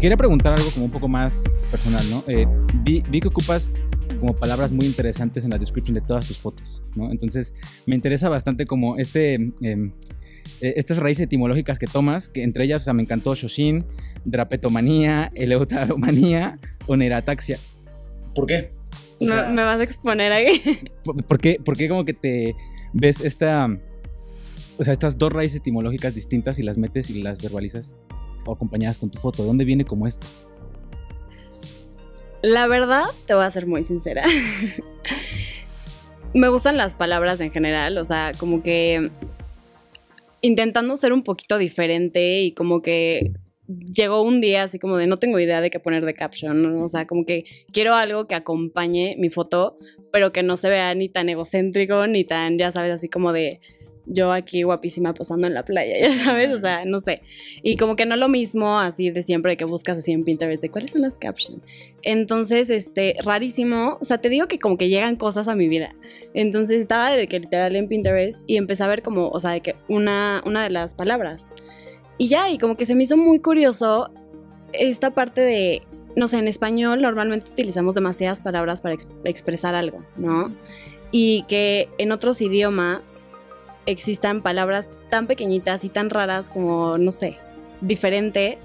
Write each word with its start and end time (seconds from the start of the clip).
quería 0.00 0.16
preguntar 0.16 0.52
algo 0.52 0.70
como 0.70 0.86
un 0.86 0.90
poco 0.90 1.08
más 1.08 1.44
personal, 1.70 2.04
¿no? 2.10 2.24
Eh, 2.26 2.46
vi, 2.84 3.02
vi, 3.08 3.20
que 3.20 3.28
ocupas 3.28 3.70
como 4.20 4.34
palabras 4.34 4.72
muy 4.72 4.86
interesantes 4.86 5.44
en 5.44 5.50
la 5.50 5.58
descripción 5.58 5.94
de 5.94 6.00
todas 6.00 6.26
tus 6.26 6.38
fotos, 6.38 6.82
¿no? 6.94 7.10
Entonces, 7.10 7.52
me 7.86 7.94
interesa 7.94 8.28
bastante 8.28 8.66
como 8.66 8.96
este, 8.96 9.34
eh, 9.62 9.90
estas 10.60 10.98
raíces 10.98 11.24
etimológicas 11.24 11.78
que 11.78 11.86
tomas, 11.86 12.28
que 12.28 12.42
entre 12.42 12.64
ellas, 12.64 12.82
o 12.82 12.84
sea, 12.84 12.94
me 12.94 13.02
encantó 13.02 13.34
Shoshin, 13.34 13.84
drapetomanía, 14.24 15.30
eleutaromanía 15.34 16.58
o 16.86 16.96
nerataxia. 16.96 17.58
¿Por 18.34 18.46
qué? 18.46 18.72
O 19.20 19.26
sea, 19.26 19.48
¿Me 19.48 19.62
vas 19.62 19.80
a 19.80 19.82
exponer 19.82 20.32
ahí? 20.32 20.62
¿por, 21.26 21.40
qué, 21.40 21.60
¿Por 21.64 21.76
qué 21.76 21.88
como 21.88 22.04
que 22.04 22.14
te 22.14 22.54
ves 22.92 23.20
esta... 23.20 23.68
O 24.80 24.84
sea, 24.84 24.92
estas 24.92 25.18
dos 25.18 25.32
raíces 25.32 25.58
etimológicas 25.58 26.14
distintas 26.14 26.60
y 26.60 26.62
las 26.62 26.78
metes 26.78 27.10
y 27.10 27.20
las 27.20 27.42
verbalizas 27.42 27.96
acompañadas 28.52 28.98
con 28.98 29.10
tu 29.10 29.18
foto? 29.18 29.42
¿De 29.42 29.48
dónde 29.48 29.64
viene 29.64 29.84
como 29.84 30.06
esto? 30.06 30.26
La 32.42 32.66
verdad, 32.66 33.04
te 33.26 33.34
voy 33.34 33.44
a 33.44 33.50
ser 33.50 33.66
muy 33.66 33.82
sincera. 33.82 34.24
Me 36.34 36.48
gustan 36.48 36.76
las 36.76 36.94
palabras 36.94 37.40
en 37.40 37.50
general, 37.50 37.98
o 37.98 38.04
sea, 38.04 38.32
como 38.38 38.62
que 38.62 39.10
intentando 40.40 40.96
ser 40.96 41.12
un 41.12 41.22
poquito 41.22 41.58
diferente 41.58 42.40
y 42.40 42.52
como 42.52 42.80
que 42.80 43.32
llegó 43.66 44.22
un 44.22 44.40
día 44.40 44.62
así 44.62 44.78
como 44.78 44.96
de 44.96 45.06
no 45.06 45.16
tengo 45.16 45.38
idea 45.38 45.60
de 45.60 45.70
qué 45.70 45.80
poner 45.80 46.04
de 46.04 46.14
caption, 46.14 46.62
¿no? 46.62 46.84
o 46.84 46.88
sea, 46.88 47.06
como 47.06 47.24
que 47.24 47.44
quiero 47.72 47.94
algo 47.94 48.26
que 48.26 48.34
acompañe 48.34 49.16
mi 49.18 49.30
foto, 49.30 49.78
pero 50.12 50.32
que 50.32 50.42
no 50.42 50.56
se 50.56 50.68
vea 50.68 50.94
ni 50.94 51.08
tan 51.08 51.28
egocéntrico, 51.28 52.06
ni 52.06 52.24
tan, 52.24 52.58
ya 52.58 52.70
sabes, 52.70 52.92
así 52.92 53.08
como 53.08 53.32
de 53.32 53.60
yo 54.08 54.32
aquí 54.32 54.62
guapísima 54.62 55.14
posando 55.14 55.46
en 55.46 55.54
la 55.54 55.64
playa, 55.64 55.94
ya 56.00 56.24
sabes, 56.24 56.50
o 56.50 56.58
sea, 56.58 56.84
no 56.84 57.00
sé. 57.00 57.20
Y 57.62 57.76
como 57.76 57.96
que 57.96 58.06
no 58.06 58.16
lo 58.16 58.28
mismo 58.28 58.78
así 58.78 59.10
de 59.10 59.22
siempre 59.22 59.56
que 59.56 59.64
buscas 59.64 59.98
así 59.98 60.12
en 60.12 60.24
Pinterest 60.24 60.62
de 60.62 60.68
cuáles 60.68 60.92
son 60.92 61.02
las 61.02 61.18
captions. 61.18 61.62
Entonces, 62.02 62.70
este, 62.70 63.16
rarísimo, 63.24 63.98
o 64.00 64.04
sea, 64.04 64.18
te 64.18 64.28
digo 64.28 64.48
que 64.48 64.58
como 64.58 64.78
que 64.78 64.88
llegan 64.88 65.16
cosas 65.16 65.48
a 65.48 65.54
mi 65.54 65.68
vida. 65.68 65.94
Entonces 66.34 66.80
estaba 66.80 67.10
de 67.10 67.26
que 67.26 67.40
literal 67.40 67.76
en 67.76 67.88
Pinterest 67.88 68.40
y 68.46 68.56
empecé 68.56 68.84
a 68.84 68.88
ver 68.88 69.02
como, 69.02 69.28
o 69.28 69.40
sea, 69.40 69.50
de 69.50 69.60
que 69.60 69.76
una, 69.88 70.42
una 70.46 70.62
de 70.62 70.70
las 70.70 70.94
palabras. 70.94 71.50
Y 72.16 72.28
ya, 72.28 72.50
y 72.50 72.58
como 72.58 72.76
que 72.76 72.84
se 72.84 72.94
me 72.94 73.04
hizo 73.04 73.16
muy 73.16 73.38
curioso 73.38 74.08
esta 74.72 75.12
parte 75.12 75.40
de, 75.40 75.82
no 76.16 76.28
sé, 76.28 76.38
en 76.38 76.48
español 76.48 77.00
normalmente 77.00 77.50
utilizamos 77.50 77.94
demasiadas 77.94 78.40
palabras 78.40 78.80
para 78.80 78.96
expresar 79.24 79.74
algo, 79.74 80.04
¿no? 80.16 80.52
Y 81.10 81.44
que 81.48 81.88
en 81.98 82.12
otros 82.12 82.42
idiomas 82.42 83.24
existan 83.88 84.42
palabras 84.42 84.86
tan 85.08 85.26
pequeñitas 85.26 85.82
y 85.82 85.88
tan 85.88 86.10
raras 86.10 86.50
como, 86.50 86.98
no 86.98 87.10
sé, 87.10 87.38
diferentes, 87.80 88.58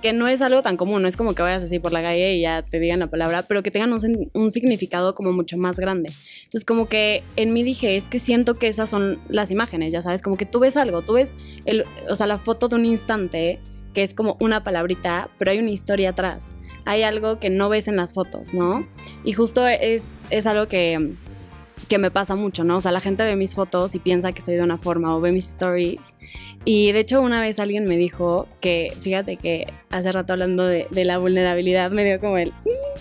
que 0.00 0.14
no 0.14 0.26
es 0.26 0.40
algo 0.40 0.62
tan 0.62 0.78
común, 0.78 1.02
no 1.02 1.08
es 1.08 1.16
como 1.16 1.34
que 1.34 1.42
vayas 1.42 1.62
así 1.62 1.78
por 1.78 1.92
la 1.92 2.00
calle 2.00 2.34
y 2.34 2.40
ya 2.40 2.62
te 2.62 2.80
digan 2.80 3.00
la 3.00 3.08
palabra, 3.08 3.42
pero 3.42 3.62
que 3.62 3.70
tengan 3.70 3.92
un, 3.92 4.50
significado 4.50 5.14
como 5.14 5.32
mucho 5.32 5.58
más 5.58 5.78
grande. 5.78 6.10
Entonces 6.44 6.64
como 6.64 6.88
que 6.88 7.22
en 7.36 7.52
mí 7.52 7.62
dije, 7.62 7.96
es 7.96 8.08
que 8.08 8.18
siento 8.18 8.54
que 8.54 8.68
esas 8.68 8.88
son 8.88 9.20
las 9.28 9.50
imágenes, 9.50 9.92
ya 9.92 10.00
sabes, 10.00 10.22
como 10.22 10.38
que 10.38 10.46
tú 10.46 10.60
ves 10.60 10.78
algo, 10.78 11.02
tú 11.02 11.14
ves, 11.14 11.36
el, 11.66 11.84
o 12.08 12.14
sea, 12.14 12.26
la 12.26 12.38
foto 12.38 12.68
de 12.68 12.76
un 12.76 12.86
instante 12.86 13.60
que 13.92 14.02
es 14.02 14.14
como 14.14 14.38
una 14.40 14.64
palabrita, 14.64 15.28
pero 15.38 15.50
hay 15.50 15.58
una 15.58 15.70
historia 15.70 16.10
atrás. 16.10 16.54
Hay 16.86 17.02
algo 17.02 17.38
que 17.38 17.50
no 17.50 17.68
ves 17.68 17.88
en 17.88 17.96
las 17.96 18.14
fotos, 18.14 18.54
¿no? 18.54 18.86
Y 19.24 19.32
justo 19.32 19.66
es, 19.66 20.20
es 20.30 20.46
algo 20.46 20.68
que 20.68 21.14
que 21.88 21.98
me 21.98 22.10
pasa 22.10 22.34
mucho, 22.34 22.64
¿no? 22.64 22.76
O 22.76 22.80
sea, 22.80 22.92
la 22.92 23.00
gente 23.00 23.22
ve 23.24 23.36
mis 23.36 23.54
fotos 23.54 23.94
y 23.94 23.98
piensa 23.98 24.32
que 24.32 24.42
soy 24.42 24.56
de 24.56 24.62
una 24.62 24.78
forma 24.78 25.14
o 25.16 25.20
ve 25.20 25.32
mis 25.32 25.48
stories. 25.48 26.14
Y 26.64 26.92
de 26.92 27.00
hecho 27.00 27.20
una 27.20 27.40
vez 27.40 27.58
alguien 27.58 27.84
me 27.84 27.96
dijo 27.96 28.48
que, 28.60 28.92
fíjate 29.00 29.36
que 29.36 29.72
hace 29.90 30.12
rato 30.12 30.32
hablando 30.32 30.66
de, 30.66 30.86
la 30.90 31.18
vulnerabilidad, 31.18 31.90
me 31.90 32.04
dio 32.04 32.20
como 32.20 32.38
el... 32.38 32.50
Mm", 32.50 33.00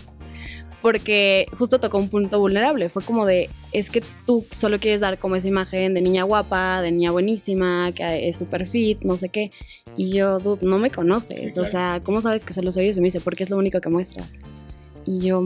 porque 0.82 1.46
justo 1.58 1.80
tocó 1.80 1.98
un 1.98 2.10
punto 2.10 2.40
vulnerable. 2.40 2.90
Fue 2.90 3.04
como 3.04 3.26
de, 3.26 3.50
es 3.74 3.90
que 3.90 4.02
tú 4.26 4.46
solo 4.52 4.80
quieres 4.80 5.02
dar 5.02 5.20
como 5.20 5.36
esa 5.36 5.48
imagen 5.48 5.94
de 5.94 6.02
niña 6.02 6.24
guapa, 6.24 6.82
de 6.82 6.92
niña 6.92 7.12
buenísima, 7.12 7.92
que 7.92 8.30
es 8.30 8.38
super 8.38 8.66
fit, 8.66 9.02
no 9.04 9.18
sé 9.18 9.30
qué. 9.30 9.52
Y 9.98 10.12
yo, 10.12 10.40
dude, 10.40 10.66
no 10.66 10.78
me 10.78 10.90
conoces. 10.90 11.58
O 11.58 11.66
sea, 11.66 12.02
¿cómo 12.04 12.22
sabes 12.22 12.46
que 12.46 12.54
solo 12.54 12.72
soy 12.72 12.88
eso? 12.88 13.00
Y 13.00 13.02
me 13.02 13.08
dice, 13.08 13.20
porque 13.20 13.44
es 13.44 13.50
lo 13.50 13.58
único 13.58 13.82
que 13.82 13.90
muestras. 13.90 14.36
Y 15.06 15.20
yo, 15.20 15.44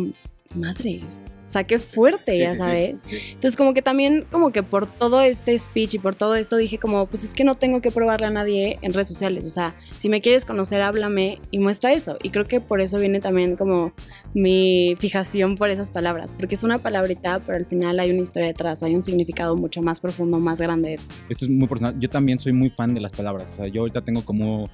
madres, 0.56 1.26
o 1.46 1.50
sea, 1.50 1.66
qué 1.66 1.78
fuerte, 1.78 2.38
ya 2.38 2.56
sabes. 2.56 3.04
Entonces, 3.12 3.58
como 3.58 3.74
que 3.74 3.82
también, 3.82 4.26
como 4.32 4.52
que 4.52 4.64
por 4.64 4.90
todo 4.90 5.22
este 5.22 5.58
speech 5.58 5.96
y 5.96 6.00
por 6.00 6.16
todo 6.16 6.36
esto 6.36 6.56
dije 6.56 6.78
como, 6.78 7.06
pues 7.06 7.24
es 7.24 7.34
que 7.34 7.44
no 7.44 7.56
tengo 7.56 7.82
que 7.82 7.92
probarle 7.92 8.28
a 8.28 8.30
nadie 8.30 8.80
en 8.82 8.94
redes 8.94 9.10
sociales. 9.10 9.46
O 9.46 9.50
sea, 9.50 9.74
si 9.96 10.08
me 10.08 10.22
quieres 10.22 10.46
conocer, 10.46 10.82
háblame 10.82 11.40
y 11.52 11.60
muestra 11.60 11.92
eso. 11.92 12.18
Y 12.24 12.30
creo 12.30 12.46
que 12.46 12.62
por 12.62 12.80
eso 12.80 12.98
viene 12.98 13.20
también 13.20 13.58
como 13.58 13.92
mi 14.34 14.96
fijación 15.00 15.58
por 15.58 15.70
esas 15.70 15.92
palabras. 15.92 16.34
Porque 16.34 16.56
es 16.56 16.64
una 16.64 16.80
palabrita, 16.80 17.42
pero 17.46 17.58
al 17.58 17.66
final 17.66 18.00
hay 18.00 18.12
una 18.12 18.22
historia 18.22 18.48
detrás 18.48 18.82
o 18.82 18.86
hay 18.86 18.96
un 18.96 19.04
significado 19.04 19.56
mucho 19.56 19.82
más 19.82 20.00
profundo, 20.00 20.40
más 20.40 20.62
grande. 20.62 20.98
Esto 21.30 21.46
es 21.46 21.52
muy 21.52 21.68
personal. 21.68 22.00
Yo 22.00 22.10
también 22.10 22.40
soy 22.40 22.54
muy 22.54 22.70
fan 22.70 22.94
de 22.94 23.02
las 23.02 23.12
palabras. 23.12 23.48
O 23.54 23.56
sea, 23.58 23.68
yo 23.68 23.82
ahorita 23.82 24.02
tengo 24.02 24.24
como 24.24 24.70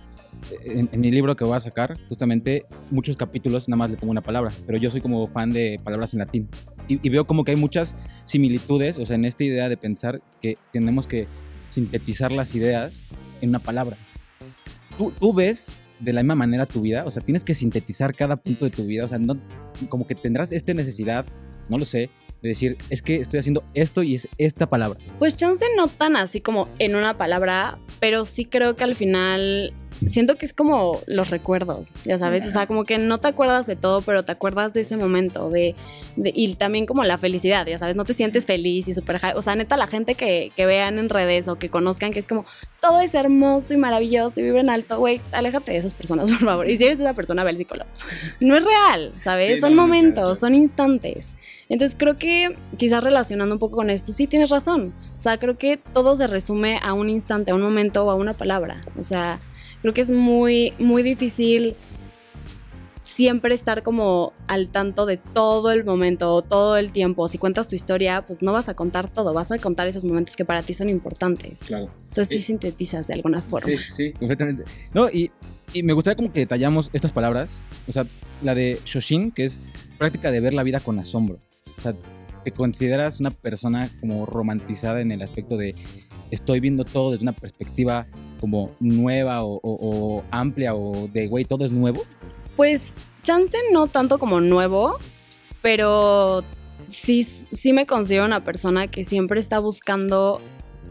en, 0.63 0.90
en, 0.91 1.01
mi 1.01 1.12
libro 1.12 1.36
que 1.36 1.44
voy 1.44 1.56
a 1.56 1.59
sacar, 1.59 1.97
justamente 2.07 2.66
muchos 2.91 3.18
capítulos 3.18 3.68
nada 3.68 3.78
más 3.78 3.91
le 3.91 3.97
pongo 3.97 4.12
una 4.12 4.22
palabra, 4.22 4.51
pero 4.66 4.78
yo 4.78 4.90
soy 4.91 5.01
como 5.01 5.25
fan 5.28 5.51
de 5.51 5.80
palabras 5.84 6.13
en 6.13 6.19
latín 6.19 6.47
y, 6.88 7.09
veo 7.09 7.25
como 7.25 7.44
que 7.44 7.52
hay 7.52 7.58
muchas 7.58 7.96
similitudes, 8.24 8.97
o 8.97 9.06
sea, 9.06 9.16
en 9.16 9.25
esta 9.25 9.44
idea 9.44 9.70
de 9.70 9.78
pensar 9.78 10.22
que 10.42 10.58
tenemos 10.74 11.06
que 11.06 11.28
sintetizar 11.70 12.31
las 12.31 12.56
ideas 12.56 13.08
en 13.42 13.50
una 13.50 13.59
palabra. 13.59 13.96
Tú, 14.98 15.12
tú 15.12 15.34
ves 15.34 15.69
de 16.00 16.14
la 16.14 16.24
misma 16.24 16.36
manera 16.36 16.66
tu 16.66 16.81
vida, 16.81 17.03
o 17.06 17.12
sea, 17.12 17.22
tienes 17.22 17.44
que 17.44 17.53
sintetizar 17.53 18.16
cada 18.16 18.38
punto 18.38 18.66
de 18.66 18.72
tu 18.72 18.86
vida, 18.86 19.06
o 19.06 19.08
sea, 19.08 19.19
no, 19.19 19.38
como 19.88 20.08
que 20.08 20.16
tendrás 20.16 20.52
esta 20.52 20.74
necesidad, 20.74 21.25
no 21.69 21.78
lo 21.78 21.86
sé, 21.86 22.09
de 22.42 22.50
decir, 22.50 22.78
es 22.90 23.02
que 23.02 23.18
estoy 23.18 23.40
haciendo 23.40 23.64
esto 23.74 24.02
y 24.02 24.16
es 24.16 24.28
esta 24.38 24.68
palabra. 24.69 25.00
Pues 25.19 25.36
chance 25.38 25.66
no 25.75 25.88
tan 25.88 26.16
así 26.16 26.42
como 26.42 26.68
en 26.80 26.96
una 26.96 27.18
palabra, 27.18 27.78
pero 28.00 28.25
sí 28.25 28.46
creo 28.46 28.75
que 28.75 28.84
al 28.84 28.96
final 28.96 29.74
siento 30.08 30.36
que 30.36 30.46
es 30.46 30.54
como 30.54 31.00
los 31.08 31.30
recuerdos, 31.30 31.92
ya 32.06 32.18
sabes, 32.18 32.46
o 32.48 32.52
sea, 32.52 32.68
como 32.68 32.86
que 32.86 32.98
no 32.98 33.18
te 33.18 33.28
acuerdas 33.28 33.68
de 33.68 33.76
todo, 33.76 34.02
pero 34.02 34.24
te 34.24 34.32
acuerdas 34.32 34.74
de 34.74 34.82
ese 34.82 34.98
momento, 34.98 35.50
de, 35.50 35.76
y 36.18 36.56
también 36.56 36.86
como 36.86 37.04
la 37.04 37.18
felicidad, 37.18 37.66
ya 37.68 37.78
sabes, 37.78 37.96
no 37.96 38.06
te 38.06 38.14
sientes 38.14 38.46
feliz 38.46 38.88
y 38.88 38.94
súper, 38.94 39.20
o 39.36 39.42
sea, 39.42 39.56
neta, 39.56 39.78
la 39.78 39.88
gente 39.88 40.16
que, 40.16 40.52
que, 40.56 40.66
vean 40.66 41.00
en 41.00 41.10
redes 41.10 41.48
o 41.48 41.58
que 41.58 41.70
conozcan 41.70 42.12
que 42.12 42.20
es 42.20 42.28
como, 42.28 42.46
todo 42.82 43.02
es 43.02 43.14
hermoso 43.14 43.74
y 43.74 43.78
maravilloso 43.78 44.40
y 44.40 44.44
vibran 44.44 44.70
alto, 44.70 45.00
güey, 45.00 45.22
aléjate 45.32 45.72
de 45.72 45.78
esas 45.80 45.94
personas, 45.94 46.30
por 46.40 46.40
favor, 46.40 46.70
y 46.70 46.78
si 46.78 46.86
eres 46.86 47.00
esa 47.00 47.14
persona, 47.14 47.44
ve 47.44 47.52
al 47.52 47.58
psicólogo. 47.58 47.90
No 48.40 48.56
es 48.56 48.64
real, 48.64 49.12
¿sabes? 49.20 49.60
son 49.60 49.76
momentos, 49.76 50.40
son 50.40 50.56
instantes. 50.56 51.34
Entonces 51.70 51.96
creo 51.98 52.18
que 52.18 52.56
quizás 52.78 53.04
relacionando 53.04 53.54
un 53.54 53.60
poco 53.60 53.78
con 53.78 53.90
esto, 53.92 54.12
sí 54.12 54.26
tienes 54.26 54.50
razón. 54.50 54.94
O 55.18 55.22
sea, 55.22 55.38
creo 55.38 55.58
que 55.58 55.78
todo 55.78 56.16
se 56.16 56.26
resume 56.26 56.80
a 56.81 56.94
un 56.94 57.10
instante, 57.10 57.52
a 57.52 57.56
un 57.56 57.62
momento 57.62 58.04
o 58.06 58.12
a 58.12 58.16
una 58.16 58.34
palabra. 58.34 58.81
O 58.98 59.04
sea, 59.04 59.40
creo 59.82 59.94
que 59.94 60.02
es 60.02 60.10
muy, 60.10 60.74
muy 60.80 61.04
difícil 61.04 61.76
siempre 63.04 63.54
estar 63.56 63.84
como 63.84 64.34
al 64.48 64.70
tanto 64.70 65.06
de 65.06 65.18
todo 65.18 65.72
el 65.72 65.84
momento, 65.84 66.42
todo 66.42 66.78
el 66.78 66.92
tiempo. 66.92 67.28
Si 67.28 67.38
cuentas 67.38 67.68
tu 67.68 67.76
historia, 67.76 68.26
pues 68.26 68.42
no 68.42 68.54
vas 68.54 68.70
a 68.70 68.76
contar 68.76 69.12
todo, 69.12 69.34
vas 69.34 69.52
a 69.52 69.58
contar 69.58 69.88
esos 69.88 70.06
momentos 70.06 70.36
que 70.36 70.46
para 70.46 70.62
ti 70.62 70.74
son 70.74 70.90
importantes. 70.90 71.64
Claro. 71.66 71.90
Entonces 72.10 72.30
sí, 72.30 72.42
sintetizas 72.42 73.08
de 73.08 73.16
alguna 73.16 73.42
forma. 73.42 73.68
Sí, 73.68 73.78
sí, 73.78 74.12
completamente. 74.14 74.64
No, 74.94 75.10
y, 75.10 75.32
y, 75.74 75.84
me 75.84 75.94
gustaría 75.94 76.16
como 76.16 76.32
que 76.32 76.42
detallamos 76.42 76.90
estas 76.94 77.12
palabras. 77.12 77.62
O 77.88 77.92
sea, 77.92 78.06
la 78.42 78.56
de 78.56 78.80
Shoshin, 78.86 79.32
que 79.32 79.46
es 79.46 79.60
práctica 79.98 80.32
de 80.32 80.40
ver 80.40 80.54
la 80.54 80.64
vida 80.64 80.80
con 80.80 80.98
asombro. 81.00 81.40
O 81.78 81.82
sea, 81.82 81.96
te 82.44 82.52
consideras 82.52 83.20
una 83.20 83.32
persona 83.32 83.90
como 84.00 84.25
romantizada 84.25 85.02
en 85.02 85.12
el 85.12 85.22
aspecto 85.22 85.58
de 85.58 85.75
estoy 86.32 86.60
viendo 86.60 86.86
todo 86.86 87.12
desde 87.12 87.24
una 87.24 87.34
perspectiva 87.34 88.08
como 88.39 88.71
nueva 88.80 89.44
o, 89.44 90.24
amplia 90.31 90.75
o 90.75 91.07
de, 91.07 91.27
güey, 91.27 91.45
todo 91.45 91.65
es 91.65 91.71
nuevo? 91.71 92.03
Pues 92.56 92.94
chance 93.24 93.57
no 93.71 93.88
tanto 93.88 94.19
como 94.19 94.41
nuevo, 94.41 94.97
pero 95.62 96.44
sí, 96.89 97.24
sí 97.24 97.74
me 97.74 97.86
considero 97.86 98.25
una 98.25 98.44
persona 98.44 98.88
que 98.88 99.03
siempre 99.03 99.39
está 99.39 99.59
buscando 99.59 100.41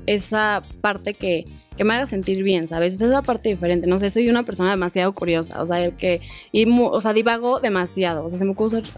esa 0.07 0.63
parte 0.81 1.15
que, 1.15 1.45
que 1.77 1.85
me 1.85 1.95
haga 1.95 2.07
sentir 2.07 2.43
bien, 2.43 2.67
¿sabes? 2.67 2.95
Es 2.95 3.01
esa 3.01 3.23
parte 3.23 3.51
diferente. 3.51 3.87
No 3.87 3.99
sé, 3.99 4.11
soy 4.11 4.29
una 4.29 4.43
persona 4.43 4.71
demasiado 4.71 5.13
curiosa, 5.13 5.61
o 5.61 5.67
sea, 5.67 5.91
que, 5.93 6.21
o 6.53 7.01
sea, 7.01 7.13
divago 7.13 7.61
demasiado, 7.61 8.25
o 8.25 8.31
sea, 8.31 8.39
se 8.39 8.45
me, 8.45 8.55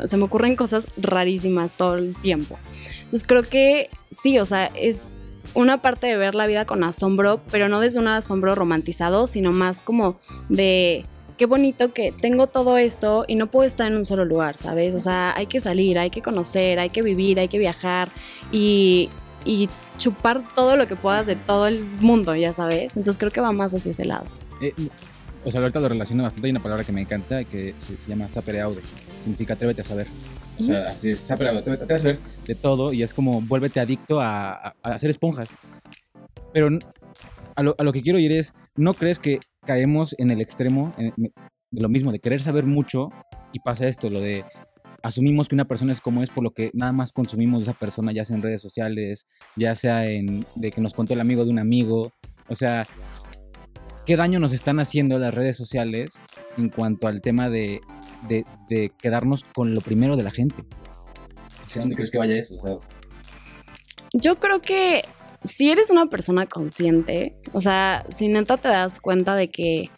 se 0.07 0.17
me 0.17 0.25
ocurren 0.25 0.57
cosas 0.57 0.87
rarísimas 0.97 1.73
todo 1.77 1.97
el 1.97 2.15
tiempo. 2.15 2.59
Entonces 3.03 3.27
creo 3.27 3.43
que 3.43 3.91
sí, 4.13 4.39
o 4.39 4.47
sea, 4.47 4.67
es 4.67 5.13
una 5.55 5.83
parte 5.83 6.07
de 6.07 6.17
ver 6.17 6.35
la 6.35 6.47
vida 6.47 6.65
con 6.65 6.85
asombro, 6.85 7.41
pero 7.51 7.69
no 7.69 7.81
desde 7.81 7.99
un 7.99 8.09
asombro 8.09 8.55
romantizado, 8.55 9.27
sino 9.27 9.53
más 9.53 9.83
como 9.83 10.21
de 10.49 11.05
qué 11.37 11.47
bonito 11.47 11.93
que 11.93 12.13
tengo 12.13 12.47
todo 12.47 12.77
esto 12.77 13.25
y 13.27 13.35
no 13.35 13.51
puedo 13.51 13.67
estar 13.67 13.87
en 13.87 13.97
un 13.97 14.05
solo 14.05 14.25
lugar, 14.25 14.57
¿sabes? 14.57 14.95
O 14.95 15.01
sea, 15.01 15.35
hay 15.35 15.47
que 15.47 15.61
salir, 15.61 15.99
hay 15.99 16.11
que 16.11 16.23
conocer, 16.23 16.79
hay 16.79 16.91
que 16.91 17.03
vivir, 17.03 17.41
hay 17.41 17.49
que 17.49 17.59
viajar 17.59 18.11
y, 18.53 19.09
y 19.45 19.69
chupar 19.97 20.43
todo 20.55 20.77
lo 20.77 20.87
que 20.87 20.97
puedas 20.97 21.27
de 21.27 21.37
todo 21.37 21.67
el 21.67 21.85
mundo, 21.85 22.35
ya 22.35 22.53
sabes. 22.53 22.97
Entonces 22.97 23.19
creo 23.19 23.31
que 23.31 23.41
va 23.41 23.53
más 23.53 23.73
hacia 23.73 23.91
ese 23.91 24.05
lado. 24.05 24.27
Eh, 24.61 24.75
O 25.45 25.51
sea, 25.51 25.63
ahorita 25.63 25.81
lo 25.81 25.89
relaciono 25.89 26.23
bastante. 26.25 26.47
Hay 26.47 26.51
una 26.51 26.61
palabra 26.61 26.85
que 26.85 26.93
me 26.93 27.01
encanta 27.01 27.45
que 27.45 27.75
se, 27.79 27.97
llama 28.07 28.29
sapere 28.29 28.61
aude. 28.61 28.83
Significa 29.23 29.55
atrévete 29.55 29.81
a 29.81 29.85
saber. 29.85 30.07
O 30.61 30.63
sea, 30.63 30.91
así 30.91 31.11
es, 31.11 31.21
sapere 31.21 31.51
aude, 31.51 31.61
atrévete 31.61 31.95
a 31.95 31.99
saber 31.99 32.19
de 32.47 32.55
todo 32.55 32.93
y 32.93 33.03
es 33.03 33.13
como 33.15 33.41
vuélvete 33.41 33.81
adicto 33.81 34.21
a, 34.21 34.53
a, 34.53 34.75
a 34.83 34.91
hacer 34.91 35.11
esponjas. 35.11 35.49
Pero 36.53 36.69
a 37.57 37.63
lo, 37.63 37.75
a 37.79 37.83
lo 37.83 37.93
que 37.93 38.03
quiero 38.03 38.19
ir 38.19 38.33
es, 38.33 38.55
¿no 38.77 38.95
crees 38.95 39.19
que 39.19 39.41
caemos 39.67 40.15
en 40.19 40.31
el 40.31 40.41
extremo 40.41 40.93
en- 40.99 41.15
de 41.73 41.81
lo 41.81 41.89
mismo, 41.89 42.11
de 42.13 42.19
querer 42.19 42.41
saber 42.41 42.65
mucho 42.65 43.11
y 43.53 43.61
pasa 43.61 43.87
esto, 43.87 44.11
lo 44.11 44.21
de 44.21 44.45
asumimos 45.03 45.49
que 45.49 45.55
una 45.55 45.67
persona 45.67 45.93
es 45.93 46.01
como 46.01 46.23
es 46.23 46.29
por 46.31 46.43
lo 46.45 46.51
que 46.51 46.71
nada 46.75 46.93
más 46.93 47.13
consumimos 47.13 47.65
de 47.65 47.71
esa 47.71 47.79
persona, 47.79 48.13
ya 48.13 48.25
sea 48.25 48.37
en 48.37 48.43
redes 48.43 48.61
sociales, 48.61 49.27
ya 49.57 49.75
sea 49.77 50.07
en 50.11 50.45
de 50.57 50.73
que 50.73 50.81
nos 50.81 50.93
contó 50.95 51.15
el 51.15 51.21
amigo 51.21 51.45
de 51.45 51.51
un 51.51 51.59
amigo, 51.61 52.13
o 52.49 52.55
sea, 52.55 52.87
¿qué 54.05 54.17
daño 54.17 54.41
nos 54.41 54.53
están 54.53 54.81
haciendo 54.81 55.19
las 55.19 55.33
redes 55.33 55.57
sociales 55.57 56.15
en 56.59 56.69
cuanto 56.71 57.07
al 57.07 57.21
tema 57.21 57.49
de, 57.49 57.81
de, 58.29 58.45
de 58.69 58.91
quedarnos 58.99 59.45
con 59.55 59.75
lo 59.75 59.81
primero 59.81 60.17
de 60.17 60.23
la 60.23 60.31
gente? 60.31 60.65
¿Hacia 61.65 61.83
dónde 61.83 61.97
crees 61.97 62.11
que 62.11 62.19
vaya 62.19 62.37
eso? 62.37 62.57
O 62.57 62.59
sea, 62.59 62.77
Yo 64.13 64.35
creo 64.35 64.61
que 64.61 65.05
si 65.45 65.71
eres 65.71 65.91
una 65.91 66.07
persona 66.07 66.47
consciente, 66.47 67.37
o 67.53 67.61
sea, 67.61 68.05
si 68.11 68.29
neta 68.29 68.57
te 68.57 68.69
das 68.69 69.01
cuenta 69.01 69.35
de 69.35 69.49
que 69.49 69.91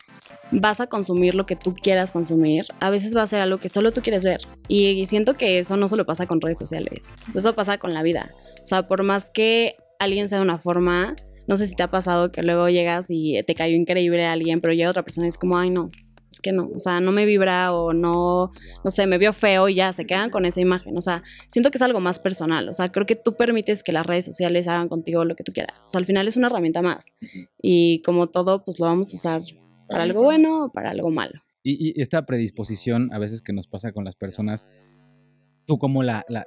vas 0.53 0.81
a 0.81 0.87
consumir 0.87 1.35
lo 1.35 1.47
que 1.47 1.57
tú 1.57 1.75
quieras 1.75 2.13
consumir, 2.13 2.65
a 2.81 2.91
veces 2.91 3.17
va 3.17 3.23
a 3.23 3.27
ser 3.27 3.41
algo 3.41 3.59
que 3.59 3.69
solo 3.69 3.93
tú 3.93 4.03
quieres 4.03 4.25
ver. 4.25 4.41
Y 4.69 5.05
siento 5.07 5.35
que 5.35 5.59
eso 5.59 5.77
no 5.77 5.89
solo 5.89 6.05
pasa 6.05 6.27
con 6.27 6.41
redes 6.41 6.59
sociales, 6.59 7.09
eso 7.35 7.55
pasa 7.55 7.79
con 7.79 7.95
la 7.95 8.03
vida. 8.03 8.31
O 8.63 8.67
sea, 8.67 8.87
por 8.87 9.03
más 9.03 9.31
que 9.31 9.77
alguien 9.99 10.29
sea 10.29 10.39
de 10.39 10.45
una 10.45 10.59
forma, 10.59 11.17
no 11.49 11.57
sé 11.57 11.67
si 11.67 11.75
te 11.75 11.83
ha 11.83 11.91
pasado 11.91 12.31
que 12.31 12.43
luego 12.43 12.69
llegas 12.69 13.07
y 13.09 13.43
te 13.47 13.55
cayó 13.55 13.75
increíble 13.75 14.25
a 14.27 14.33
alguien, 14.33 14.61
pero 14.61 14.75
llega 14.75 14.91
otra 14.91 15.03
persona 15.03 15.27
y 15.27 15.29
es 15.29 15.39
como, 15.39 15.59
ay 15.59 15.71
no, 15.71 15.91
es 16.33 16.41
que 16.41 16.51
no, 16.51 16.69
o 16.75 16.81
sea, 16.81 16.99
no 17.01 17.13
me 17.13 17.25
vibra 17.27 17.73
o 17.73 17.93
no, 17.93 18.51
no 18.83 18.91
sé, 18.91 19.07
me 19.07 19.19
vio 19.19 19.33
feo 19.33 19.69
y 19.69 19.75
ya 19.77 19.93
se 19.93 20.05
quedan 20.07 20.31
con 20.31 20.45
esa 20.47 20.61
imagen. 20.61 20.97
O 20.99 21.01
sea, 21.01 21.23
siento 21.51 21.71
que 21.71 21.79
es 21.79 21.83
algo 21.83 22.01
más 22.01 22.19
personal. 22.19 22.69
O 22.69 22.73
sea, 22.73 22.89
creo 22.89 23.07
que 23.07 23.15
tú 23.17 23.37
permites 23.37 23.83
que 23.85 23.93
las 23.93 24.07
redes 24.07 24.25
sociales 24.25 24.67
hagan 24.67 24.89
contigo 24.89 25.25
lo 25.25 25.37
que 25.37 25.45
tú 25.45 25.53
quieras. 25.53 25.85
O 25.87 25.91
sea, 25.91 25.99
al 26.01 26.07
final 26.07 26.27
es 26.27 26.37
una 26.37 26.49
herramienta 26.49 26.83
más. 26.83 27.13
Y 27.61 28.03
como 28.03 28.29
todo, 28.29 28.65
pues 28.65 28.81
lo 28.81 28.87
vamos 28.87 29.13
a 29.13 29.17
usar 29.17 29.43
para 29.87 30.03
algo 30.05 30.23
bueno 30.23 30.65
o 30.65 30.73
para 30.73 30.91
algo 30.91 31.11
malo. 31.11 31.39
Y, 31.63 31.93
y 31.97 32.01
esta 32.03 32.25
predisposición 32.27 33.13
a 33.13 33.19
veces 33.19 33.41
que 33.43 33.53
nos 33.53 33.69
pasa 33.69 33.93
con 33.93 34.05
las 34.05 34.17
personas, 34.17 34.67
tú 35.67 35.79
como 35.79 36.03
la, 36.03 36.25
la- 36.29 36.47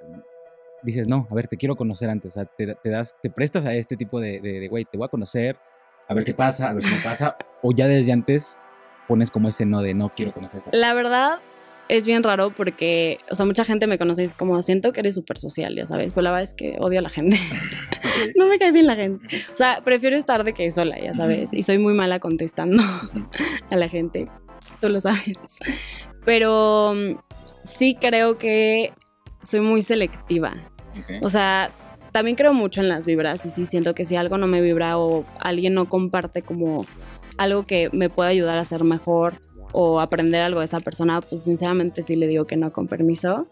dices, 0.84 1.08
no, 1.08 1.28
a 1.32 1.36
ver, 1.36 1.48
te 1.48 1.58
quiero 1.58 1.76
conocer 1.76 2.10
antes, 2.10 2.34
o 2.34 2.40
sea, 2.40 2.46
te, 2.58 2.76
te 2.76 2.90
das, 2.90 3.16
te 3.22 3.30
prestas 3.30 3.66
a 3.66 3.74
este 3.74 3.96
tipo 3.98 4.20
de, 4.20 4.40
de, 4.42 4.60
de, 4.60 4.68
güey, 4.68 4.86
te 4.86 4.98
voy 4.98 5.06
a 5.06 5.10
conocer, 5.10 5.58
a 6.08 6.14
ver 6.14 6.24
qué 6.24 6.34
pasa, 6.34 6.70
a 6.70 6.74
ver 6.74 6.84
si 6.84 6.94
no 6.94 7.02
pasa, 7.04 7.38
o 7.64 7.72
ya 7.72 7.88
desde 7.88 8.12
antes 8.12 8.60
pones 9.08 9.32
como 9.32 9.50
ese 9.50 9.66
no 9.66 9.82
de 9.82 9.94
no 9.94 10.10
quiero 10.10 10.34
conocer 10.34 10.64
La 10.72 10.94
verdad 10.94 11.40
es 11.88 12.08
bien 12.08 12.24
raro 12.24 12.52
porque, 12.52 13.18
o 13.30 13.36
sea, 13.36 13.46
mucha 13.46 13.64
gente 13.64 13.88
me 13.88 13.98
conoce 13.98 14.24
y 14.24 14.26
es 14.26 14.36
como, 14.36 14.62
siento 14.62 14.92
que 14.92 15.02
eres 15.02 15.16
súper 15.16 15.38
social, 15.38 15.76
ya 15.76 15.86
sabes. 15.86 16.14
Pero 16.14 16.24
la 16.24 16.32
verdad 16.32 16.44
es 16.44 16.54
que 16.54 16.78
odio 16.80 17.00
a 17.00 17.02
la 17.02 17.10
gente. 17.10 17.40
no 18.36 18.48
me 18.48 18.58
cae 18.58 18.72
bien 18.72 18.88
la 18.88 18.96
gente. 18.96 19.28
O 19.54 19.56
sea, 19.56 19.82
prefiero 19.84 20.16
estar 20.16 20.44
de 20.44 20.54
que 20.54 20.70
sola, 20.72 21.00
ya 21.00 21.14
sabes. 21.14 21.54
Y 21.54 21.62
soy 21.62 21.78
muy 21.78 21.94
mala 21.94 22.20
contestando 22.20 22.84
a 23.70 23.76
la 23.76 23.88
gente. 23.88 24.28
Tú 24.82 24.90
lo 24.90 25.00
sabes. 25.00 25.38
Pero 26.26 26.96
sí 27.64 27.96
creo 28.00 28.38
que 28.38 28.94
soy 29.42 29.60
muy 29.60 29.82
selectiva. 29.82 30.54
O 31.22 31.30
sea, 31.30 31.70
también 32.12 32.36
creo 32.36 32.54
mucho 32.54 32.82
en 32.82 32.88
las 32.88 33.06
vibras 33.06 33.46
y 33.46 33.50
sí 33.50 33.66
siento 33.66 33.94
que 33.94 34.06
si 34.06 34.16
algo 34.16 34.38
no 34.38 34.48
me 34.48 34.62
vibra 34.62 34.98
o 34.98 35.26
alguien 35.40 35.74
no 35.74 35.88
comparte 35.90 36.42
como 36.42 36.86
algo 37.38 37.66
que 37.66 37.90
me 37.92 38.10
pueda 38.10 38.30
ayudar 38.30 38.58
a 38.58 38.66
ser 38.66 38.84
mejor 38.84 39.42
o 39.72 40.00
aprender 40.00 40.42
algo 40.42 40.60
de 40.60 40.66
esa 40.66 40.80
persona, 40.80 41.22
pues 41.22 41.44
sinceramente 41.44 42.02
sí 42.02 42.16
le 42.16 42.28
digo 42.28 42.46
que 42.46 42.56
no 42.56 42.72
con 42.72 42.88
permiso. 42.88 43.48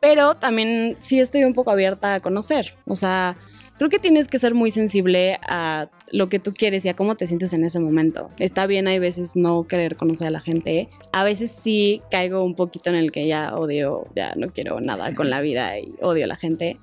Pero 0.00 0.34
también 0.34 0.96
sí 1.00 1.20
estoy 1.20 1.44
un 1.44 1.54
poco 1.54 1.70
abierta 1.70 2.14
a 2.14 2.20
conocer. 2.20 2.74
O 2.86 2.96
sea, 2.96 3.36
creo 3.78 3.88
que 3.88 4.00
tienes 4.00 4.26
que 4.26 4.40
ser 4.40 4.54
muy 4.54 4.72
sensible 4.72 5.38
a 5.48 5.88
lo 6.10 6.28
que 6.28 6.40
tú 6.40 6.52
quieres 6.52 6.84
y 6.84 6.88
a 6.88 6.96
cómo 6.96 7.14
te 7.14 7.28
sientes 7.28 7.52
en 7.52 7.64
ese 7.64 7.78
momento. 7.78 8.28
Está 8.38 8.66
bien, 8.66 8.88
hay 8.88 8.98
veces 8.98 9.36
no 9.36 9.68
querer 9.68 9.96
conocer 9.96 10.26
a 10.26 10.30
la 10.30 10.40
gente. 10.40 10.88
A 11.12 11.22
veces 11.22 11.52
sí 11.52 12.02
caigo 12.10 12.42
un 12.42 12.56
poquito 12.56 12.90
en 12.90 12.96
el 12.96 13.12
que 13.12 13.28
ya 13.28 13.54
odio, 13.54 14.06
ya 14.14 14.34
no 14.34 14.48
quiero 14.48 14.80
nada 14.80 15.14
con 15.14 15.30
la 15.30 15.40
vida 15.40 15.78
y 15.78 15.94
odio 16.00 16.24
a 16.24 16.28
la 16.28 16.36
gente. 16.36 16.80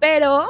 Pero 0.00 0.48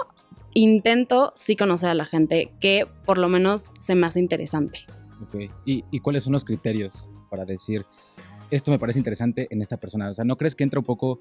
intento 0.55 1.33
sí 1.35 1.57
conocer 1.57 1.91
a 1.91 1.95
la 1.95 2.05
gente, 2.05 2.53
que 2.61 2.87
por 3.05 3.19
lo 3.19 3.29
menos 3.29 3.73
se 3.81 3.95
me 3.95 4.07
hace 4.07 4.21
interesante. 4.21 4.81
Ok. 5.23 5.51
¿Y, 5.65 5.85
¿Y 5.91 6.01
cuáles 6.01 6.25
son 6.25 6.33
los 6.33 6.45
criterios 6.45 7.09
para 7.31 7.45
decir, 7.45 7.85
esto 8.51 8.71
me 8.71 8.79
parece 8.79 8.99
interesante 8.99 9.49
en 9.51 9.63
esta 9.63 9.79
persona? 9.79 10.11
O 10.11 10.15
sea, 10.15 10.25
¿no 10.25 10.37
crees 10.37 10.55
que 10.55 10.65
entra 10.65 10.81
un 10.81 10.87
poco... 10.87 11.21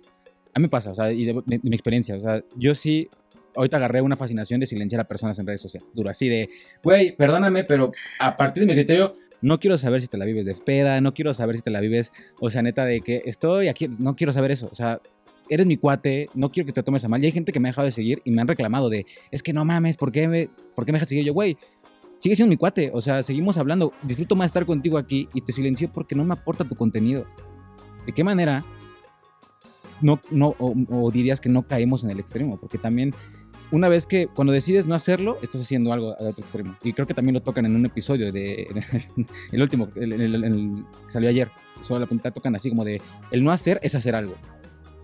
A 0.54 0.60
mí 0.60 0.64
me 0.64 0.70
pasa, 0.70 0.92
o 0.92 0.96
sea, 0.96 1.12
y 1.12 1.24
de 1.24 1.34
mi 1.46 1.76
experiencia, 1.76 2.16
o 2.18 2.20
sea, 2.20 2.44
yo 2.58 2.76
sí, 2.76 3.08
ahorita 3.56 3.78
agarré 3.78 4.02
una 4.02 4.16
fascinación 4.18 4.60
de 4.60 4.66
silenciar 4.66 5.00
a 5.00 5.06
personas 5.06 5.40
en 5.40 5.48
redes 5.48 5.62
sociales. 5.62 5.94
Duro, 5.94 6.10
así 6.10 6.28
de, 6.28 6.50
güey, 6.84 7.16
perdóname, 7.16 7.64
pero 7.64 7.92
a 8.20 8.36
partir 8.36 8.62
de 8.62 8.68
mi 8.68 8.74
criterio, 8.74 9.16
no 9.42 9.60
quiero 9.60 9.78
saber 9.78 10.02
si 10.02 10.08
te 10.08 10.18
la 10.18 10.26
vives 10.26 10.46
de 10.46 10.54
peda, 10.56 11.02
no 11.02 11.14
quiero 11.14 11.34
saber 11.34 11.56
si 11.56 11.64
te 11.64 11.72
la 11.72 11.80
vives, 11.80 12.12
o 12.40 12.50
sea, 12.50 12.62
neta, 12.62 12.86
de 12.86 13.02
que 13.02 13.22
estoy 13.26 13.70
aquí, 13.70 13.88
no 13.88 14.16
quiero 14.16 14.34
saber 14.34 14.52
eso, 14.52 14.68
o 14.72 14.76
sea, 14.76 15.02
eres 15.54 15.68
mi 15.68 15.76
cuate, 15.78 16.28
no 16.34 16.50
quiero 16.50 16.66
que 16.66 16.74
te 16.74 16.82
tomes 16.82 17.04
a 17.04 17.10
mal. 17.10 17.22
Y 17.22 17.26
hay 17.28 17.32
gente 17.32 17.52
que 17.52 17.60
me 17.60 17.68
ha 17.68 17.72
dejado 17.72 17.86
de 17.86 17.92
seguir 17.92 18.22
y 18.24 18.32
me 18.32 18.42
han 18.42 18.48
reclamado 18.48 18.90
de, 18.90 19.06
es 19.32 19.44
que 19.44 19.52
no 19.54 19.66
mames, 19.66 19.98
¿por 19.98 20.12
qué 20.12 20.28
me, 20.28 20.50
por 20.76 20.86
qué 20.86 20.92
me 20.92 20.96
dejas 20.98 21.10
seguir? 21.10 21.26
Yo, 21.26 21.34
güey, 21.34 21.58
sigue 22.18 22.36
siendo 22.36 22.50
mi 22.50 22.58
cuate, 22.58 22.90
o 22.94 23.02
sea, 23.02 23.22
seguimos 23.22 23.58
hablando, 23.58 23.94
disfruto 24.04 24.36
más 24.36 24.46
estar 24.48 24.66
contigo 24.66 24.98
aquí 24.98 25.28
y 25.34 25.42
te 25.42 25.52
silencio 25.52 25.92
porque 25.92 26.16
no 26.16 26.24
me 26.24 26.34
aporta 26.34 26.64
tu 26.64 26.76
contenido. 26.76 27.26
¿De 28.06 28.14
qué 28.14 28.24
manera 28.24 28.66
no, 30.02 30.20
no, 30.32 30.56
o, 30.58 30.74
o 30.90 31.12
dirías 31.12 31.40
que 31.42 31.50
no 31.50 31.68
caemos 31.68 32.04
en 32.04 32.12
el 32.12 32.20
extremo? 32.20 32.58
Porque 32.60 32.78
también, 32.78 33.14
una 33.72 33.90
vez 33.90 34.06
que, 34.06 34.28
cuando 34.28 34.52
decides 34.54 34.88
no 34.88 34.96
hacerlo, 34.96 35.38
estás 35.42 35.62
haciendo 35.62 35.94
algo 35.94 36.16
al 36.20 36.28
otro 36.28 36.42
extremo. 36.44 36.76
Y 36.84 36.94
creo 36.94 37.06
que 37.08 37.14
también 37.14 37.34
lo 37.36 37.42
tocan 37.42 37.66
en 37.66 37.76
un 37.76 37.86
episodio 37.86 38.32
de, 38.32 38.68
el 39.52 39.62
último, 39.62 39.90
el, 39.96 40.14
el- 40.14 40.44
el- 40.44 40.86
salió 41.10 41.30
ayer, 41.30 41.52
solo 41.82 42.00
la 42.00 42.06
punta 42.08 42.32
tocan 42.32 42.56
así 42.56 42.70
como 42.70 42.84
de, 42.86 43.02
el 43.32 43.44
no 43.44 43.52
hacer 43.52 43.80
es 43.84 43.96
hacer 43.96 44.16
algo. 44.16 44.36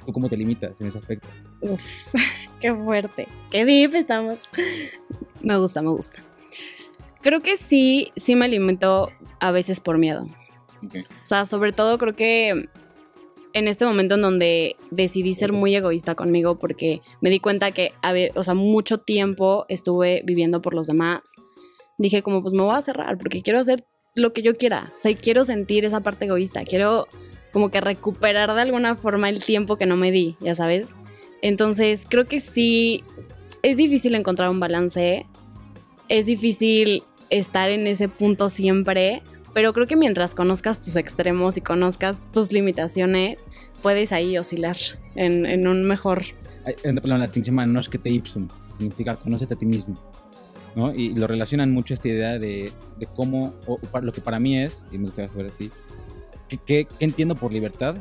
¿Tú 0.08 0.14
cómo 0.14 0.30
te 0.30 0.38
limitas 0.38 0.80
en 0.80 0.88
ese 0.88 1.00
aspecto? 1.00 1.28
Uf, 1.60 2.14
qué 2.62 2.72
fuerte, 2.72 3.28
qué 3.52 3.66
deep 3.66 3.94
estamos. 3.94 4.40
Me 5.42 5.58
gusta, 5.58 5.82
me 5.82 5.90
gusta. 5.90 6.24
Creo 7.22 7.42
que 7.42 7.58
sí, 7.58 8.14
sí 8.16 8.38
me 8.38 8.46
alimento 8.46 9.12
a 9.42 9.52
veces 9.52 9.82
por 9.82 9.98
miedo. 9.98 10.30
O 10.82 11.26
sea, 11.26 11.44
sobre 11.44 11.74
todo 11.74 11.98
creo 11.98 12.16
que 12.16 12.70
en 13.52 13.68
este 13.68 13.86
momento 13.86 14.16
en 14.16 14.22
donde 14.22 14.78
decidí 14.92 15.34
ser 15.34 15.52
muy 15.52 15.76
egoísta 15.76 16.16
conmigo 16.16 16.58
porque 16.58 17.02
me 17.20 17.30
di 17.30 17.42
cuenta 17.42 17.72
que, 17.72 17.92
o 18.34 18.44
sea, 18.44 18.54
mucho 18.54 19.00
tiempo 19.00 19.66
estuve 19.68 20.22
viviendo 20.24 20.62
por 20.62 20.74
los 20.74 20.88
demás. 20.88 21.34
Dije 21.98 22.22
como, 22.22 22.42
pues 22.42 22.54
me 22.54 22.62
voy 22.62 22.78
a 22.78 22.82
cerrar 22.82 23.18
porque 23.18 23.42
quiero 23.42 23.60
hacer 23.60 23.86
lo 24.16 24.32
que 24.32 24.42
yo 24.42 24.56
quiera. 24.56 24.94
O 24.96 25.02
sea, 25.02 25.12
y 25.12 25.16
quiero 25.16 25.44
sentir 25.44 25.84
esa 25.84 26.00
parte 26.00 26.24
egoísta. 26.24 26.64
Quiero 26.64 27.08
como 27.52 27.70
que 27.70 27.82
recuperar 27.82 28.54
de 28.54 28.62
alguna 28.62 28.96
forma 28.96 29.30
el 29.30 29.44
tiempo 29.44 29.78
que 29.78 29.86
no 29.86 29.96
me 29.96 30.12
di, 30.12 30.36
ya 30.40 30.56
sabes. 30.56 30.96
Entonces, 31.42 32.06
creo 32.08 32.28
que 32.28 32.40
sí, 32.40 33.04
es 33.64 33.78
difícil 33.78 34.16
encontrar 34.16 34.50
un 34.50 34.60
balance. 34.60 35.26
Es 36.10 36.26
difícil 36.26 37.04
estar 37.30 37.70
en 37.70 37.88
ese 37.88 38.08
punto 38.08 38.50
siempre, 38.50 39.22
pero 39.54 39.74
creo 39.74 39.88
que 39.88 39.96
mientras 39.96 40.36
conozcas 40.36 40.80
tus 40.80 40.96
extremos 40.96 41.58
y 41.58 41.62
conozcas 41.62 42.22
tus 42.32 42.52
limitaciones, 42.52 43.48
puedes 43.82 44.12
ahí 44.12 44.38
oscilar 44.38 44.78
en, 45.16 45.46
en 45.46 45.68
un 45.68 45.88
mejor... 45.88 46.22
En 46.84 46.96
latín 47.06 47.44
se 47.44 47.52
llama 47.52 47.66
noscete 47.66 48.10
ipsum, 48.10 48.48
significa 48.78 49.16
conócete 49.16 49.54
a 49.54 49.58
ti 49.58 49.66
mismo. 49.66 49.96
¿no? 50.76 50.94
Y 50.94 51.16
lo 51.16 51.28
relacionan 51.28 51.72
mucho 51.72 51.94
esta 51.94 52.08
idea 52.08 52.38
de, 52.38 52.72
de 53.00 53.08
cómo, 53.16 53.56
o, 53.66 53.78
o 53.92 54.00
lo 54.00 54.12
que 54.12 54.22
para 54.22 54.40
mí 54.40 54.60
es, 54.60 54.84
y 54.92 54.98
me 54.98 55.06
gustaría 55.06 55.32
saber 55.32 55.48
a 55.48 55.58
ti, 55.58 55.72
¿qué, 56.48 56.58
qué, 56.66 56.88
entiendo 57.00 57.36
por 57.36 57.54
libertad? 57.54 57.96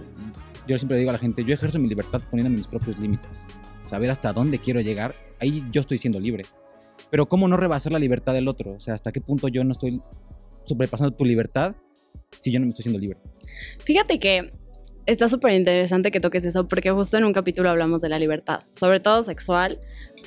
Yo 0.67 0.77
siempre 0.79 0.99
digo 0.99 1.11
a 1.11 1.13
la 1.13 1.19
gente, 1.19 1.45
yo 1.45 1.55
ejerzo 1.55 1.79
mi 1.79 1.89
libertad 1.89 2.21
poniéndome 2.31 2.59
mis 2.59 2.67
propios 2.67 2.99
límites. 2.99 3.45
Saber 3.85 4.11
hasta 4.11 4.33
dónde 4.33 4.59
quiero 4.59 4.81
llegar, 4.81 5.15
ahí 5.41 5.65
yo 5.71 5.81
estoy 5.81 5.99
siendo 5.99 6.19
libre. 6.19 6.45
Pero 7.11 7.29
¿cómo 7.29 7.47
no 7.47 7.57
rebasar 7.57 7.93
la 7.93 7.99
libertad 7.99 8.35
del 8.35 8.49
otro? 8.49 8.73
O 8.73 8.81
sea, 8.81 8.95
¿hasta 8.95 9.13
qué 9.13 9.21
punto 9.21 9.49
yo 9.49 9.63
no 9.65 9.73
estoy 9.73 10.03
sobrepasando 10.65 11.15
tu 11.15 11.25
libertad 11.25 11.77
si 12.37 12.51
yo 12.51 12.59
no 12.59 12.67
me 12.67 12.71
estoy 12.71 12.83
siendo 12.83 12.99
libre? 12.99 13.19
Fíjate 13.85 14.19
que 14.19 14.53
está 15.07 15.29
súper 15.29 15.53
interesante 15.53 16.11
que 16.11 16.21
toques 16.21 16.45
eso 16.45 16.67
porque 16.67 16.91
justo 16.91 17.17
en 17.17 17.25
un 17.25 17.33
capítulo 17.33 17.71
hablamos 17.71 18.01
de 18.01 18.09
la 18.09 18.19
libertad, 18.19 18.61
sobre 18.73 18.99
todo 18.99 19.23
sexual, 19.23 19.79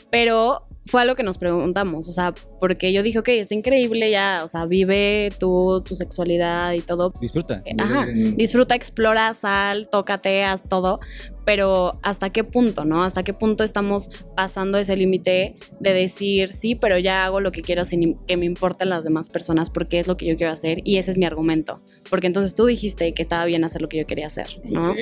pero 0.09 0.63
fue 0.89 1.03
a 1.03 1.05
lo 1.05 1.15
que 1.15 1.21
nos 1.21 1.37
preguntamos, 1.37 2.07
o 2.07 2.11
sea, 2.11 2.33
porque 2.59 2.91
yo 2.91 3.03
dije, 3.03 3.19
ok, 3.19 3.29
está 3.29 3.53
increíble 3.53 4.09
ya, 4.09 4.41
o 4.43 4.47
sea, 4.47 4.65
vive 4.65 5.29
tú, 5.39 5.83
tu 5.87 5.93
sexualidad 5.93 6.73
y 6.73 6.81
todo. 6.81 7.13
Disfruta. 7.21 7.61
Eh, 7.63 7.75
Ajá, 7.77 8.07
disfruta, 8.07 8.73
explora, 8.73 9.33
sal, 9.35 9.87
tócate, 9.87 10.43
haz 10.43 10.63
todo, 10.67 10.99
pero 11.45 11.99
¿hasta 12.01 12.31
qué 12.31 12.43
punto, 12.43 12.85
no? 12.85 13.03
¿Hasta 13.03 13.23
qué 13.23 13.33
punto 13.33 13.63
estamos 13.63 14.09
pasando 14.35 14.79
ese 14.79 14.95
límite 14.95 15.55
de 15.79 15.93
decir, 15.93 16.49
sí, 16.49 16.73
pero 16.73 16.97
ya 16.97 17.23
hago 17.23 17.39
lo 17.39 17.51
que 17.51 17.61
quiero 17.61 17.85
sin 17.85 18.17
que 18.25 18.35
me 18.35 18.47
importen 18.47 18.89
las 18.89 19.03
demás 19.03 19.29
personas 19.29 19.69
porque 19.69 19.99
es 19.99 20.07
lo 20.07 20.17
que 20.17 20.25
yo 20.25 20.37
quiero 20.37 20.51
hacer 20.51 20.79
y 20.83 20.97
ese 20.97 21.11
es 21.11 21.19
mi 21.19 21.25
argumento? 21.25 21.81
Porque 22.09 22.25
entonces 22.25 22.55
tú 22.55 22.65
dijiste 22.65 23.13
que 23.13 23.21
estaba 23.21 23.45
bien 23.45 23.63
hacer 23.63 23.83
lo 23.83 23.89
que 23.89 23.97
yo 23.97 24.07
quería 24.07 24.25
hacer, 24.25 24.47
¿no? 24.63 24.95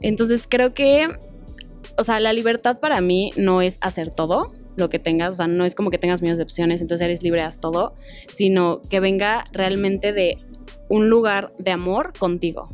Entonces 0.00 0.46
creo 0.48 0.74
que, 0.74 1.08
o 1.98 2.04
sea, 2.04 2.20
la 2.20 2.32
libertad 2.32 2.78
para 2.78 3.00
mí 3.00 3.32
no 3.36 3.62
es 3.62 3.78
hacer 3.80 4.14
todo 4.14 4.52
lo 4.76 4.90
que 4.90 4.98
tengas, 4.98 5.34
o 5.34 5.36
sea, 5.36 5.46
no 5.46 5.64
es 5.64 5.74
como 5.74 5.90
que 5.90 5.98
tengas 5.98 6.22
millones 6.22 6.38
de 6.38 6.44
opciones, 6.44 6.80
entonces 6.80 7.04
eres 7.04 7.22
libre, 7.22 7.42
haz 7.42 7.60
todo, 7.60 7.92
sino 8.32 8.80
que 8.90 9.00
venga 9.00 9.44
realmente 9.52 10.12
de 10.12 10.38
un 10.88 11.08
lugar 11.08 11.52
de 11.58 11.70
amor 11.70 12.12
contigo 12.18 12.68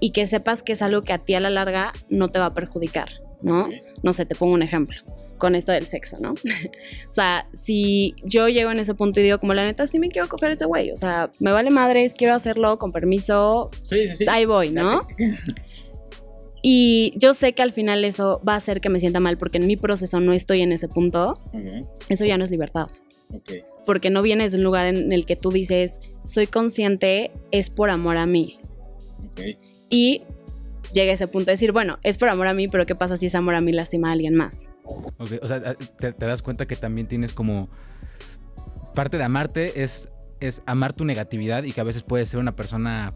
y 0.00 0.10
que 0.10 0.26
sepas 0.26 0.62
que 0.62 0.72
es 0.72 0.82
algo 0.82 1.00
que 1.00 1.12
a 1.12 1.18
ti 1.18 1.34
a 1.34 1.40
la 1.40 1.50
larga 1.50 1.92
no 2.08 2.28
te 2.28 2.38
va 2.38 2.46
a 2.46 2.54
perjudicar, 2.54 3.08
¿no? 3.42 3.68
No 4.02 4.12
sé, 4.12 4.26
te 4.26 4.34
pongo 4.34 4.54
un 4.54 4.62
ejemplo 4.62 5.00
con 5.38 5.54
esto 5.54 5.72
del 5.72 5.86
sexo, 5.86 6.16
¿no? 6.20 6.32
o 7.10 7.12
sea, 7.12 7.46
si 7.52 8.14
yo 8.24 8.48
llego 8.48 8.70
en 8.70 8.78
ese 8.78 8.94
punto 8.94 9.20
y 9.20 9.24
digo, 9.24 9.38
como 9.38 9.52
la 9.52 9.64
neta, 9.64 9.86
sí 9.86 9.98
me 9.98 10.08
quiero 10.08 10.28
coger 10.28 10.52
ese 10.52 10.64
güey, 10.64 10.90
o 10.90 10.96
sea, 10.96 11.30
me 11.40 11.52
vale 11.52 11.70
madres, 11.70 12.14
quiero 12.16 12.34
hacerlo 12.34 12.78
con 12.78 12.92
permiso, 12.92 13.70
Sí, 13.82 14.08
sí, 14.08 14.16
sí. 14.16 14.24
ahí 14.28 14.44
voy, 14.46 14.70
¿no? 14.70 15.06
Y 16.66 17.12
yo 17.18 17.34
sé 17.34 17.52
que 17.52 17.60
al 17.60 17.72
final 17.72 18.06
eso 18.06 18.40
va 18.48 18.54
a 18.54 18.56
hacer 18.56 18.80
que 18.80 18.88
me 18.88 18.98
sienta 18.98 19.20
mal 19.20 19.36
porque 19.36 19.58
en 19.58 19.66
mi 19.66 19.76
proceso 19.76 20.18
no 20.20 20.32
estoy 20.32 20.62
en 20.62 20.72
ese 20.72 20.88
punto. 20.88 21.38
Eso 22.08 22.24
ya 22.24 22.38
no 22.38 22.44
es 22.44 22.50
libertad. 22.50 22.88
Porque 23.84 24.08
no 24.08 24.22
vienes 24.22 24.52
de 24.52 24.58
un 24.58 24.64
lugar 24.64 24.86
en 24.86 25.12
el 25.12 25.26
que 25.26 25.36
tú 25.36 25.50
dices, 25.50 26.00
soy 26.24 26.46
consciente, 26.46 27.32
es 27.50 27.68
por 27.68 27.90
amor 27.90 28.16
a 28.16 28.24
mí. 28.24 28.58
Y 29.90 30.22
llega 30.94 31.12
ese 31.12 31.28
punto 31.28 31.50
de 31.50 31.52
decir, 31.52 31.72
bueno, 31.72 31.98
es 32.02 32.16
por 32.16 32.30
amor 32.30 32.46
a 32.46 32.54
mí, 32.54 32.66
pero 32.66 32.86
¿qué 32.86 32.94
pasa 32.94 33.18
si 33.18 33.26
ese 33.26 33.36
amor 33.36 33.56
a 33.56 33.60
mí 33.60 33.70
lastima 33.70 34.08
a 34.08 34.12
alguien 34.12 34.34
más? 34.34 34.70
O 35.18 35.26
sea, 35.26 35.60
te, 35.60 36.14
te 36.14 36.24
das 36.24 36.40
cuenta 36.40 36.64
que 36.64 36.76
también 36.76 37.08
tienes 37.08 37.34
como... 37.34 37.68
Parte 38.94 39.18
de 39.18 39.24
amarte 39.24 39.82
es, 39.82 40.08
es 40.40 40.62
amar 40.64 40.94
tu 40.94 41.04
negatividad 41.04 41.64
y 41.64 41.72
que 41.72 41.82
a 41.82 41.84
veces 41.84 42.02
puedes 42.04 42.30
ser 42.30 42.40
una 42.40 42.52
persona... 42.56 43.12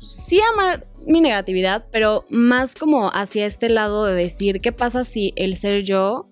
Sí 0.00 0.40
amar 0.54 0.86
mi 1.06 1.20
negatividad, 1.20 1.86
pero 1.92 2.24
más 2.30 2.74
como 2.74 3.10
hacia 3.12 3.46
este 3.46 3.68
lado 3.70 4.06
de 4.06 4.14
decir, 4.14 4.58
¿qué 4.60 4.72
pasa 4.72 5.04
si 5.04 5.32
el 5.36 5.54
ser 5.56 5.82
yo 5.82 6.24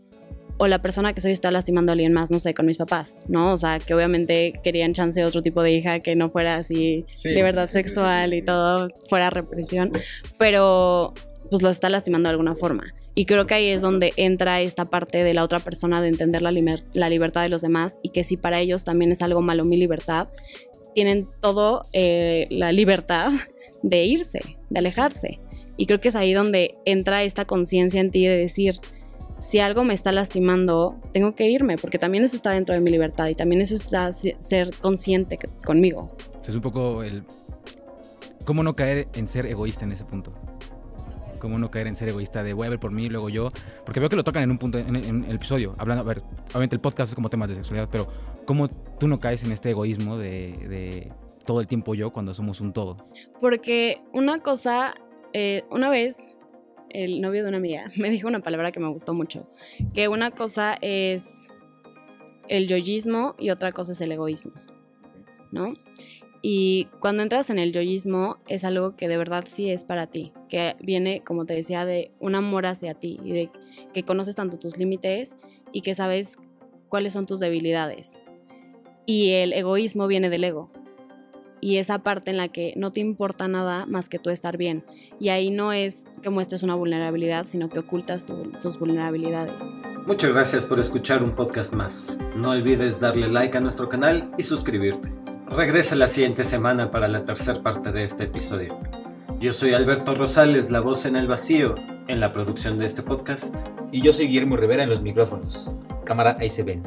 o 0.57 0.67
la 0.69 0.81
persona 0.83 1.13
que 1.13 1.21
soy 1.21 1.33
está 1.33 1.51
lastimando 1.51 1.91
a 1.91 1.95
alguien 1.95 2.13
más, 2.13 2.31
no 2.31 2.39
sé, 2.39 2.55
con 2.55 2.67
mis 2.67 2.77
papás, 2.77 3.19
¿no? 3.29 3.53
O 3.53 3.57
sea, 3.57 3.79
que 3.81 3.93
obviamente 3.95 4.53
querían 4.63 4.93
chance 4.93 5.19
de 5.19 5.27
otro 5.27 5.43
tipo 5.43 5.63
de 5.63 5.73
hija 5.73 5.99
que 6.01 6.15
no 6.15 6.31
fuera 6.31 6.55
así 6.55 7.05
Sí, 7.13 7.31
libertad 7.31 7.67
sí, 7.67 7.73
sexual 7.73 8.31
sí, 8.31 8.37
y 8.37 8.43
todo, 8.43 8.89
fuera 9.09 9.31
represión, 9.31 9.91
pero 10.39 11.13
pues 11.51 11.63
lo 11.63 11.71
está 11.71 11.89
lastimando 11.91 12.29
de 12.29 12.33
alguna 12.33 12.55
forma. 12.55 12.85
Y 13.17 13.27
creo 13.27 13.47
que 13.47 13.55
ahí 13.55 13.67
es 13.69 13.81
donde 13.81 14.13
entra 14.17 14.61
esta 14.61 14.85
parte 14.85 15.23
de 15.23 15.35
la 15.35 15.45
otra 15.45 15.61
persona 15.61 16.01
de 16.01 16.09
entender 16.09 16.43
la, 16.43 16.51
liber- 16.51 16.85
la 16.95 17.09
libertad 17.09 17.43
de 17.43 17.49
los 17.49 17.63
demás 17.63 17.99
y 18.03 18.09
que 18.11 18.25
si 18.25 18.37
para 18.37 18.59
ellos 18.61 18.83
también 18.85 19.13
es 19.13 19.23
algo 19.23 19.41
malo 19.41 19.65
mi 19.65 19.77
libertad, 19.77 20.29
tienen 20.95 21.25
todo 21.41 21.83
eh, 21.93 22.47
la 22.51 22.71
libertad 22.73 23.33
de 23.85 24.03
irse, 24.05 24.41
de 24.71 24.79
alejarse. 24.79 25.39
Y 25.77 25.87
creo 25.87 26.01
que 26.01 26.09
es 26.09 26.17
ahí 26.17 26.33
donde 26.33 26.77
entra 26.87 27.23
esta 27.23 27.45
conciencia 27.45 28.01
en 28.01 28.11
ti 28.11 28.27
de 28.27 28.37
decir, 28.37 28.75
si 29.41 29.59
algo 29.59 29.85
me 29.85 29.93
está 29.93 30.11
lastimando, 30.11 30.97
tengo 31.13 31.35
que 31.35 31.49
irme, 31.51 31.77
porque 31.77 31.99
también 31.99 32.25
eso 32.25 32.35
está 32.35 32.51
dentro 32.51 32.75
de 32.75 32.81
mi 32.81 32.91
libertad 32.91 33.29
y 33.29 33.35
también 33.35 33.61
eso 33.61 33.75
está 33.75 34.11
ser 34.13 34.71
consciente 34.81 35.39
conmigo. 35.65 36.17
Es 36.47 36.55
un 36.55 36.63
poco 36.63 37.03
el... 37.03 37.25
¿Cómo 38.47 38.63
no 38.63 38.75
caer 38.75 39.09
en 39.15 39.29
ser 39.29 39.47
egoísta 39.47 39.85
en 39.85 39.93
ese 39.93 40.05
punto? 40.05 40.33
¿Cómo 41.41 41.59
no 41.59 41.71
caer 41.71 41.87
en 41.87 41.97
ser 41.97 42.09
egoísta 42.09 42.43
de 42.43 42.55
voy 42.55 42.67
a 42.67 42.71
ver 42.71 42.81
por 42.81 42.91
mí, 42.91 43.11
luego 43.11 43.29
yo? 43.29 43.51
Porque 43.85 44.01
veo 44.01 44.09
que 44.09 44.17
lo 44.17 44.25
tocan 44.25 44.43
en 44.43 44.51
un 44.51 44.59
punto, 44.59 44.79
en, 44.79 44.97
el 44.97 45.37
episodio, 45.37 45.75
hablando, 45.77 46.05
a 46.05 46.07
ver, 46.07 46.23
obviamente 46.51 46.75
el 46.75 46.81
podcast 46.81 47.11
es 47.11 47.15
como 47.15 47.29
temas 47.29 47.51
de 47.51 47.57
sexualidad, 47.57 47.89
pero 47.91 48.09
¿cómo 48.47 48.69
tú 48.69 49.09
no 49.09 49.21
caes 49.21 49.45
en 49.45 49.53
este 49.53 49.71
egoísmo 49.71 50.17
de 50.17 51.11
todo 51.45 51.61
el 51.61 51.67
tiempo 51.67 51.95
yo 51.95 52.13
cuando 52.13 52.35
somos 52.35 52.61
un 52.61 52.73
todo? 52.73 52.97
Porque 53.41 53.97
una 54.13 54.41
cosa, 54.41 54.95
eh, 55.33 55.65
una 55.71 55.89
vez 55.91 56.19
el 56.91 57.21
novio 57.21 57.43
de 57.43 57.49
una 57.49 57.59
amiga 57.59 57.91
me 57.97 58.11
dijo 58.11 58.29
una 58.29 58.41
palabra 58.41 58.73
que 58.73 58.81
me 58.81 58.89
gustó 58.89 59.15
mucho, 59.15 59.49
que 59.93 60.09
una 60.09 60.31
cosa 60.31 60.77
es 60.81 61.49
el 62.49 62.69
yoyismo 62.69 63.35
y 63.39 63.51
otra 63.51 63.73
cosa 63.73 63.93
es 63.93 64.01
el 64.01 64.13
egoísmo, 64.13 64.53
¿no? 65.51 65.75
Y 66.47 66.89
cuando 67.01 67.23
entras 67.23 67.49
en 67.49 67.59
el 67.59 67.73
yoyismo 67.73 68.37
es 68.49 68.65
algo 68.65 68.97
que 68.97 69.09
de 69.09 69.17
verdad 69.17 69.45
sí 69.49 69.71
es 69.71 69.87
para 69.87 70.07
ti, 70.09 70.35
que 70.51 70.77
viene, 70.79 71.23
como 71.25 71.47
te 71.47 71.55
decía, 71.55 71.87
de 71.87 72.11
un 72.21 72.35
amor 72.35 72.67
hacia 72.67 72.93
ti 72.93 73.19
y 73.25 73.33
de 73.33 73.51
que 73.95 74.03
conoces 74.03 74.35
tanto 74.35 74.59
tus 74.59 74.77
límites 74.77 75.37
y 75.73 75.81
que 75.81 75.95
sabes 75.95 76.37
cuáles 76.91 77.15
son 77.15 77.25
tus 77.25 77.41
debilidades. 77.41 78.21
Y 79.07 79.31
el 79.31 79.55
egoísmo 79.55 80.07
viene 80.07 80.29
del 80.29 80.45
ego. 80.45 80.71
Y 81.65 81.79
esa 81.79 82.01
parte 82.01 82.31
en 82.31 82.37
la 82.37 82.49
que 82.49 82.75
no 82.77 82.91
te 82.91 83.01
importa 83.01 83.49
nada 83.49 83.87
más 83.87 84.11
que 84.11 84.19
tú 84.19 84.29
estar 84.29 84.59
bien. 84.59 84.85
Y 85.19 85.31
ahí 85.31 85.51
no 85.51 85.73
es 85.73 86.05
que 86.23 86.29
muestres 86.29 86.63
una 86.63 86.75
vulnerabilidad, 86.75 87.47
sino 87.49 87.71
que 87.71 87.79
ocultas 87.79 88.27
tu- 88.27 88.51
tus 88.61 88.79
vulnerabilidades. 88.79 89.55
Muchas 90.07 90.31
gracias 90.35 90.67
por 90.67 90.79
escuchar 90.79 91.23
un 91.23 91.31
podcast 91.35 91.73
más. 91.73 92.19
No 92.37 92.51
olvides 92.51 93.01
darle 93.01 93.29
like 93.29 93.57
a 93.57 93.63
nuestro 93.63 93.89
canal 93.89 94.31
y 94.37 94.43
suscribirte. 94.43 95.11
Regresa 95.57 95.95
la 95.97 96.07
siguiente 96.07 96.45
semana 96.45 96.91
para 96.91 97.09
la 97.09 97.25
tercera 97.25 97.63
parte 97.63 97.93
de 97.93 98.05
este 98.05 98.25
episodio. 98.25 98.79
Yo 99.41 99.55
soy 99.55 99.73
Alberto 99.73 100.15
Rosales, 100.15 100.71
la 100.71 100.81
voz 100.81 101.07
en 101.07 101.17
el 101.17 101.27
vacío, 101.29 101.77
en 102.09 102.21
la 102.21 102.35
producción 102.35 102.77
de 102.77 102.85
este 102.85 103.03
podcast. 103.03 103.57
Y 103.91 104.03
yo 104.03 104.13
soy 104.13 104.27
Guillermo 104.27 104.59
Rivera 104.59 104.83
en 104.83 104.91
los 104.91 105.01
micrófonos. 105.01 105.73
Cámara, 106.05 106.37
ahí 106.39 106.51
se 106.51 106.63
ven. 106.63 106.83